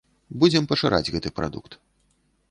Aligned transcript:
Будзем 0.43 0.63
пашыраць 0.71 1.11
гэты 1.15 1.33
прадукт. 1.37 1.71